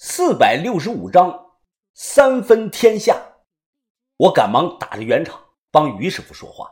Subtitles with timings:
[0.00, 1.56] 四百六十五章，
[1.92, 3.20] 三分天下。
[4.16, 6.70] 我赶忙打着圆场，帮于师傅说话。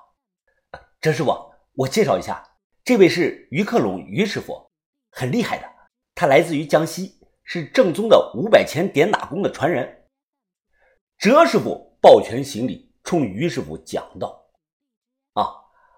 [1.00, 1.32] 张师傅，
[1.72, 4.70] 我介绍一下，这位是于克隆于师傅，
[5.10, 5.68] 很厉害的。
[6.14, 10.04] 他来自于江西，是正宗的五百钱点打工的传人。
[11.18, 14.40] 哲师傅抱拳行礼，冲于师傅讲道
[15.34, 15.50] ：“啊，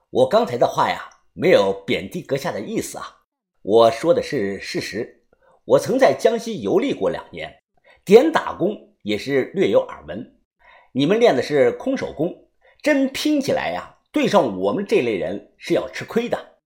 [0.08, 3.04] 我刚才的话呀，没有贬低阁下的意思啊，
[3.60, 5.16] 我说的是事实。”
[5.68, 7.60] 我曾在江西游历过两年，
[8.02, 10.38] 点打功也是略有耳闻。
[10.92, 12.48] 你们练的是空手功，
[12.80, 16.60] 真拼起来呀，对上我们这类人是要吃亏的。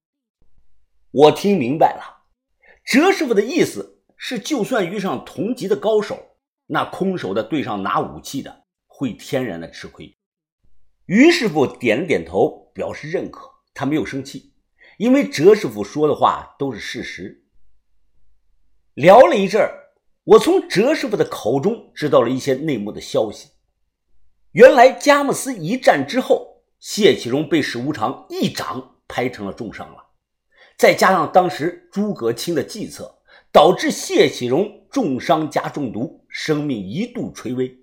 [1.11, 2.29] 我听明白了，
[2.85, 10.17] 哲师傅的意思是，就算遇上同级的高手，那空手的对上拿武器的，会天然的吃亏。
[11.07, 13.51] 于师傅点了点头，表示认可。
[13.75, 14.55] 他没有生气，
[14.97, 17.42] 因为哲师傅说的话都是事实。
[18.95, 19.73] 聊了一阵儿，
[20.25, 23.49] 我从哲师傅的口中知道了一些内幕的消息。
[24.53, 29.97] 原来佳木斯一战之后，谢启荣被史无常一掌拍成了重伤了，
[30.77, 37.79] 再加上当时诸葛青的计策，导致谢启荣重伤加中毒，生命一度垂危。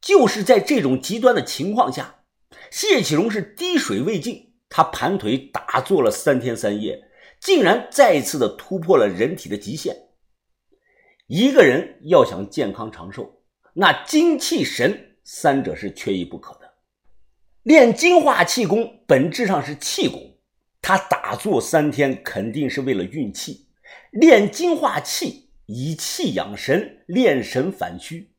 [0.00, 2.22] 就是在这种极端的情况下，
[2.72, 7.00] 谢启荣是滴水未进，他盘腿打坐了三天三夜。
[7.46, 9.94] 竟然再一次的突破了人体的极限。
[11.28, 13.40] 一个人要想健康长寿，
[13.72, 16.68] 那精气神三者是缺一不可的。
[17.62, 20.40] 练精化气功本质上是气功，
[20.82, 23.68] 他打坐三天肯定是为了运气。
[24.10, 28.34] 练精化气，以气养神，练神反虚。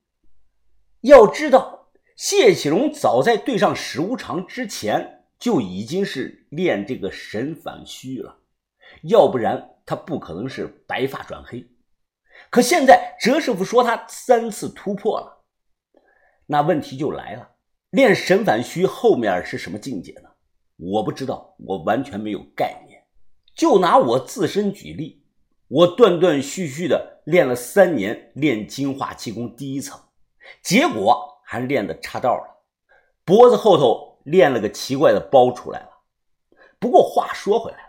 [0.99, 8.39] 要知道，谢启荣早在对上史无常之前就已经是练这个神反虚了。
[9.03, 11.65] 要不然他不可能是白发转黑，
[12.49, 15.43] 可现在哲师傅说他三次突破了，
[16.45, 17.51] 那问题就来了：
[17.91, 20.29] 练神反虚后面是什么境界呢？
[20.75, 23.01] 我不知道，我完全没有概念。
[23.55, 25.23] 就拿我自身举例，
[25.67, 29.99] 我断断续续的练了三年，练精化气功第一层，
[30.61, 32.63] 结果还练的岔道了，
[33.25, 35.89] 脖子后头练了个奇怪的包出来了。
[36.77, 37.86] 不过话说回来。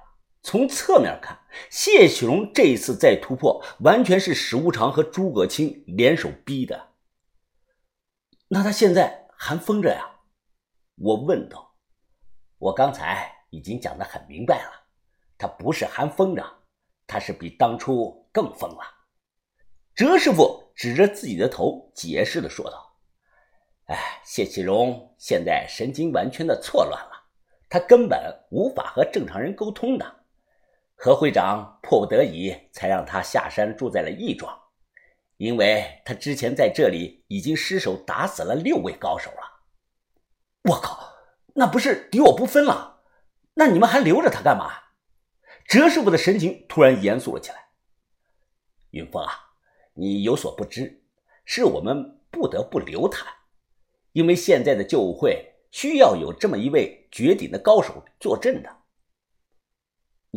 [0.49, 1.39] 从侧面看，
[1.69, 6.89] 谢启荣这一次再突破，完全是史无常和诸葛青联手逼的。
[8.49, 10.11] 那他现在还疯着呀？
[10.97, 11.75] 我问道。
[12.57, 14.71] 我刚才已经讲得很明白了，
[15.37, 16.43] 他不是还疯着，
[17.07, 18.81] 他是比当初更疯了。
[19.95, 22.91] 哲师傅指着自己的头，解释的说道
[23.93, 27.29] ：“哎，谢启荣现在神经完全的错乱了，
[27.69, 28.19] 他根本
[28.51, 30.15] 无法和正常人沟通的。”
[31.01, 34.53] 何会长迫不得已才让他下山住在了义庄，
[35.37, 39.63] 因为他之前在这里已经失手打死了六位高手了。
[40.65, 41.13] 我靠，
[41.55, 43.05] 那不是敌我不分了？
[43.55, 44.73] 那你们还留着他干嘛？
[45.69, 47.69] 哲师傅的神情突然严肃了起来。
[48.91, 49.53] 云峰啊，
[49.95, 51.05] 你有所不知，
[51.45, 53.25] 是我们不得不留他，
[54.11, 58.78] 因为现在的救会需要有这么一位绝顶的高手坐镇的。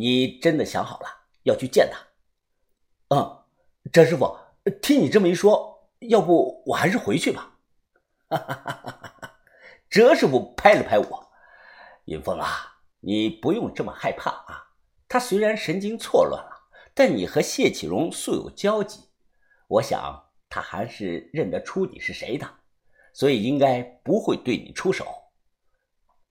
[0.02, 1.06] 你真的想好了
[1.44, 3.14] 要去见他？
[3.14, 3.44] 嗯，
[3.92, 4.36] 哲师傅，
[4.82, 7.56] 听你这么一说，要不我还是回去吧。
[8.28, 9.36] 哈哈哈哈哈！
[9.88, 11.30] 哲师傅拍了拍我，
[12.06, 14.72] 云峰啊，你不用这么害怕啊。
[15.08, 19.04] 他虽然神经错乱了，但你和谢启荣素有交集，
[19.68, 22.50] 我想他还是认得出你是谁的，
[23.12, 25.06] 所以应该不会对你出手。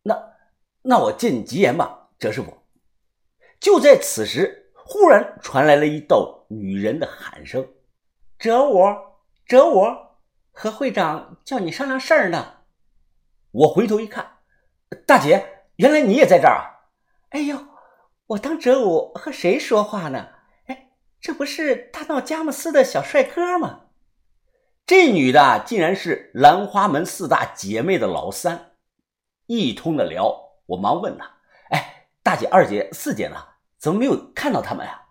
[0.04, 0.34] 那
[0.82, 2.61] 那我借你吉言吧，哲师傅。
[3.62, 7.66] 就在此时，忽然传来了一道女人的喊声
[8.40, 8.84] ：“哲武，
[9.46, 9.86] 哲武，
[10.52, 12.56] 何会长叫你商量事儿呢。”
[13.54, 14.40] 我回头一看，
[15.06, 16.90] 大姐，原来你也在这儿啊！
[17.30, 17.68] 哎呦，
[18.26, 20.30] 我当哲武和谁说话呢？
[20.66, 23.90] 哎，这不是大闹佳木斯的小帅哥吗？
[24.88, 28.72] 这女的竟然是兰花门四大姐妹的老三。
[29.46, 30.36] 一通的聊，
[30.66, 31.32] 我忙问她
[31.70, 33.36] ：“哎，大姐、二姐、四姐呢？”
[33.82, 35.08] 怎么没有看到他们呀？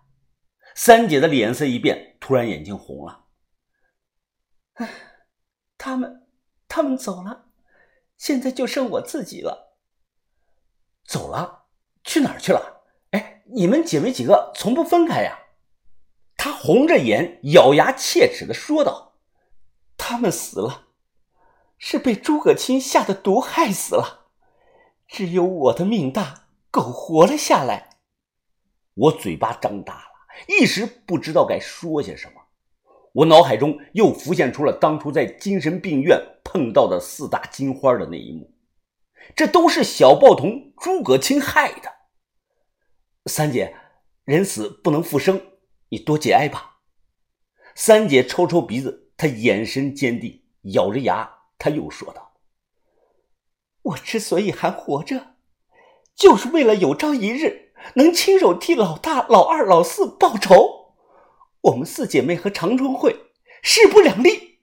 [0.75, 3.25] 三姐的脸色一变，突然眼睛红了。
[4.75, 4.89] 唉，
[5.77, 6.25] 他们，
[6.69, 7.47] 他们走了，
[8.17, 9.75] 现在就剩我自己了。
[11.03, 11.65] 走了？
[12.05, 12.83] 去哪儿去了？
[13.11, 15.37] 哎，你们姐妹几个从不分开呀？
[16.37, 19.17] 她红着眼，咬牙切齿的说道
[19.97, 20.87] ：“他们死了，
[21.77, 24.29] 是被诸葛青下的毒害死了，
[25.09, 27.89] 只有我的命大，苟活了下来。”
[29.01, 30.03] 我嘴巴张大了，
[30.47, 32.41] 一时不知道该说些什么。
[33.13, 38.53] 我脑海中又浮现出了当初在精神病院碰到的四大金花的那一幕，
[39.35, 41.91] 这都是小报童诸葛青害的。
[43.25, 43.75] 三姐，
[44.23, 45.41] 人死不能复生，
[45.89, 46.81] 你多节哀吧。
[47.73, 50.43] 三姐抽抽鼻子，她眼神坚定，
[50.73, 52.33] 咬着牙，她又说道
[53.81, 55.35] ：“我之所以还活着，
[56.15, 60.93] 就是为了有朝一日能亲手替老大、老二、老四报仇。”
[61.61, 63.15] 我们四姐妹和长春会
[63.61, 64.59] 势不两立。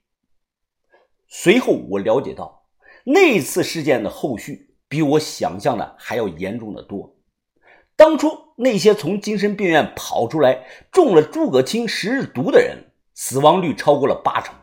[1.27, 2.65] 随后我了解到，
[3.05, 7.15] 那次事件的后续比我想象的还要严重的多。
[7.95, 14.55] 当初那些从精神病院跑出来中了诸葛青十日毒的人，死亡率超过了八成。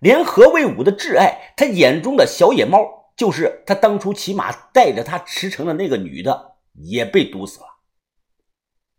[0.00, 7.66] 连何卫武的挚爱，他眼中的小野猫，就是他当初骑马带着他驰骋的那个女的，也被毒死了。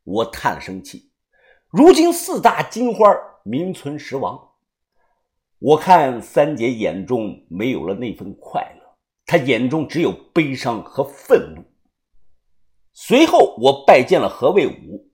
[0.09, 1.11] 我叹了声气。
[1.69, 3.05] 如今四大金花
[3.43, 4.53] 名存实亡，
[5.59, 11.63] 我看三姐眼中没有了那份快乐，她眼中只有悲伤和愤怒。
[12.91, 15.11] 随后我拜见了何卫武，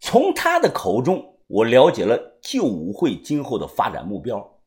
[0.00, 4.60] 从他的口中我了解了旧武会今后的发展目标。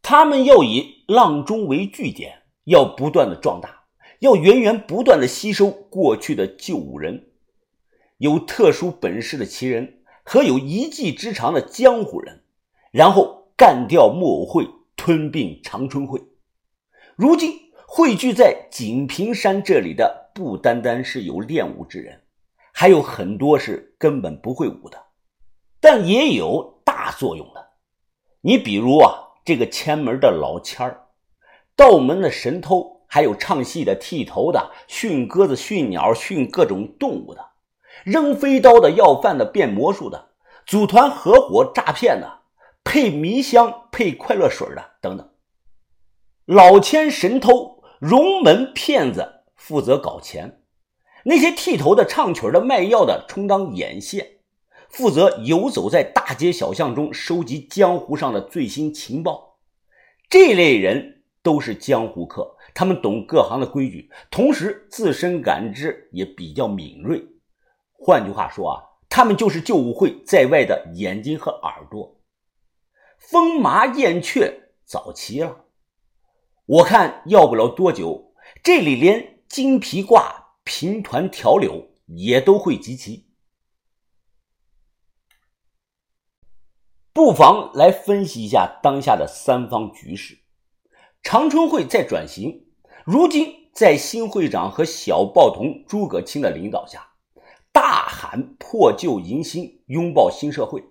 [0.00, 3.84] 他们要以阆中为据点，要不断的壮大，
[4.20, 7.27] 要源源不断的吸收过去的旧武人，
[8.18, 9.94] 有特殊本事的奇人。
[10.30, 12.42] 和有一技之长的江湖人，
[12.90, 16.22] 然后干掉木偶会，吞并长春会。
[17.16, 22.20] 如今汇聚在锦屏山这里的，不单单是有练武之人，
[22.74, 25.02] 还有很多是根本不会武的，
[25.80, 27.70] 但也有大作用的。
[28.42, 29.14] 你比如啊，
[29.46, 31.06] 这个前门的老千儿，
[31.74, 37.46] 道门的神偷，还有唱戏的、剃头的、驯鸽子、驯鸟、驯各种动物的。
[38.04, 40.30] 扔飞刀的、要饭的、变魔术的、
[40.66, 42.40] 组团合伙诈骗的、
[42.84, 45.28] 配迷香、配快乐水的等等。
[46.44, 50.62] 老千神偷、荣门骗子负责搞钱，
[51.24, 54.38] 那些剃头的、唱曲的、卖药的充当眼线，
[54.88, 59.58] 负责游走在大街小巷中收集江湖上的最新情报。
[60.30, 67.22] 这类人都是江湖客，他们懂各行的规矩，同时自身感知也比较敏锐。
[67.98, 72.16] 换句话说啊，他们就是救武会在外的眼睛和耳朵。
[73.18, 75.64] 风麻燕雀早齐了，
[76.64, 83.26] 我看要不了多久，这里连金皮挂、平团条柳也都会集齐。
[87.12, 90.38] 不妨来分析一下当下的三方局势。
[91.20, 92.68] 长春会在转型，
[93.04, 97.07] 如今在新会长和小报童诸葛青的领导下。
[97.72, 100.82] 大喊破旧迎新，拥抱新社会。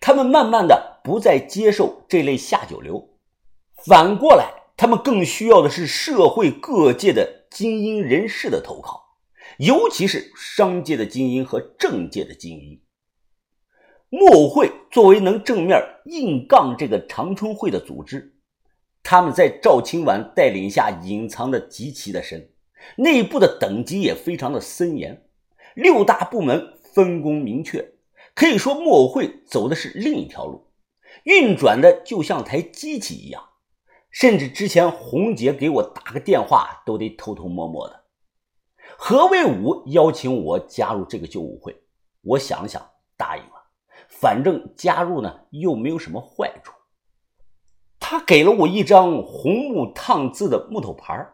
[0.00, 3.16] 他们慢慢的不再接受这类下九流，
[3.84, 9.16] 反过来，他们更需要的是社会各界的精英人士的投靠，
[9.58, 12.80] 尤其是商界的精英和政界的精英。
[14.10, 18.36] 木偶会作为能正面硬杠这个长春会的组织，
[19.02, 22.50] 他们在赵青晚带领下隐藏的极其的深，
[22.96, 25.27] 内部的等级也非常的森严。
[25.78, 27.92] 六大部门分工明确，
[28.34, 30.72] 可以说木偶会走的是另一条路，
[31.22, 33.50] 运转的就像台机器一样。
[34.10, 38.06] 甚至之前红姐给我打个电话都得偷偷摸摸的。
[38.96, 41.80] 何卫武邀请我加入这个救舞会，
[42.22, 42.84] 我想想，
[43.16, 43.70] 答应了。
[44.08, 46.72] 反正加入呢又没有什么坏处。
[48.00, 51.24] 他给了我一张红木烫字的木头牌，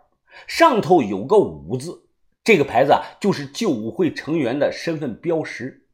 [0.47, 2.04] 上头有个武字。
[2.45, 5.89] 这个牌子啊，就是救舞会成员的身份标识。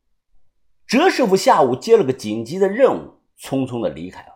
[0.84, 4.32] 哲师傅下午接了个紧急的任务，匆匆的离开了。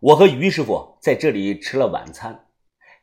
[0.00, 2.48] 我和于师傅在这里吃了晚餐。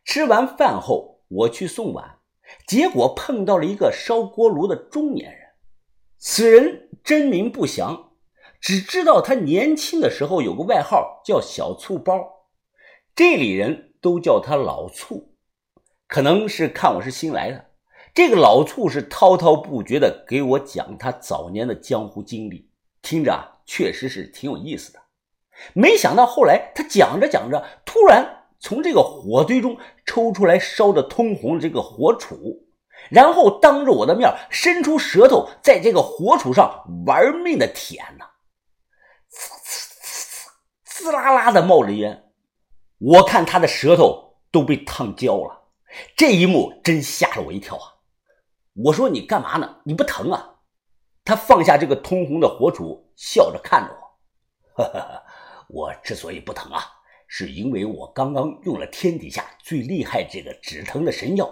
[0.05, 2.19] 吃完饭后，我去送碗，
[2.67, 5.41] 结果碰到了一个烧锅炉的中年人。
[6.19, 8.11] 此人真名不详，
[8.59, 12.45] 只知道他年轻的时候有个外号叫“小醋包”，
[13.15, 15.35] 这里人都叫他老醋。
[16.07, 17.70] 可能是看我是新来的。
[18.13, 22.69] 这个老醋是滔滔不绝的给我讲他早年的江湖经历，
[23.01, 24.99] 听着啊，确实是挺有意思的。
[25.73, 32.59] 没想到后来他讲着讲着，突然从这个火堆中抽出来烧的通红的这个火杵，
[33.09, 38.25] 然后当着我的面伸出舌头在这个火杵上玩命的舔呢，
[39.31, 40.49] 呲呲呲呲，
[40.83, 42.31] 滋啦啦的冒着烟。
[42.97, 45.69] 我看他的舌头都被烫焦了，
[46.17, 48.00] 这一幕真吓了我一跳啊！
[48.73, 49.81] 我说你干嘛呢？
[49.83, 50.59] 你不疼啊？
[51.23, 55.23] 他放下这个通红的火杵，笑着看着我。
[55.67, 56.81] 我之所以不疼啊，
[57.27, 61.47] 是因为我刚刚用了天底下最厉害这个止疼的神药，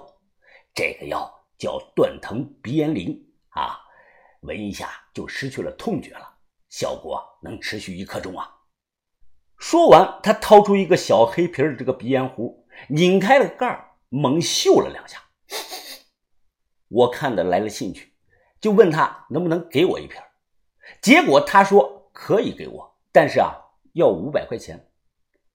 [0.73, 3.15] 这个药叫断疼鼻炎灵
[3.49, 3.77] 啊，
[4.41, 6.37] 闻一下就失去了痛觉了，
[6.69, 8.49] 效果能持续一刻钟啊。
[9.57, 15.21] 说完，他掏出一个小黑瓶的这个鼻烟壶，拧开了盖，猛嗅了两下。
[16.89, 18.11] 我看的来了兴趣，
[18.59, 20.21] 就问他能不能给我一瓶。
[21.01, 23.55] 结果他说可以给我，但是啊，
[23.93, 24.87] 要五百块钱。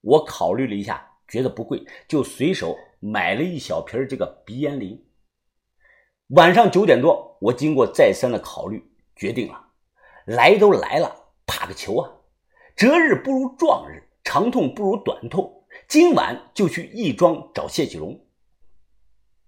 [0.01, 5.05] 我考虑了一下，觉得不贵，就随手买了一小瓶这个鼻炎灵。
[6.29, 8.83] 晚上九点多，我经过再三的考虑，
[9.15, 9.61] 决定了，
[10.27, 11.15] 来都来了，
[11.47, 12.11] 怕个球啊！
[12.77, 15.67] 择日不如撞日，长痛不如短痛。
[15.89, 18.24] 今晚就去义庄找谢启荣。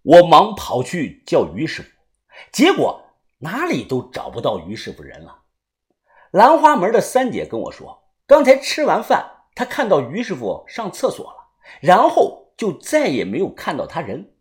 [0.06, 1.88] 我忙跑去叫于师傅，
[2.52, 3.02] 结果
[3.38, 5.42] 哪里都找不到于师傅人了。
[6.30, 11.36] 兰花门的三姐跟我说，刚才吃完饭，她看到于师傅上厕所了，
[11.80, 14.35] 然后就再也没有看到他人。